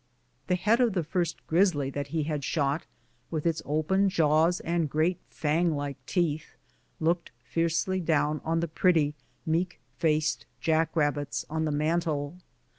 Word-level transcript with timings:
The 0.47 0.55
head 0.55 0.81
of 0.81 0.93
the 0.93 1.03
first 1.03 1.45
grisly 1.45 1.91
that 1.91 2.07
he 2.07 2.23
had 2.23 2.43
shot, 2.43 2.87
with 3.29 3.45
its 3.45 3.61
open 3.65 4.09
jaws 4.09 4.59
and 4.61 4.89
great 4.89 5.19
fang 5.29 5.75
like 5.75 6.03
teeth, 6.07 6.57
looked 6.99 7.29
fiercely 7.43 7.99
down 7.99 8.41
on 8.43 8.61
the 8.61 8.67
pretty, 8.67 9.13
meek 9.45 9.79
faced 9.99 10.47
jack 10.59 10.95
rabbits 10.95 11.45
on 11.51 11.65
the 11.65 11.71
mantel. 11.71 12.39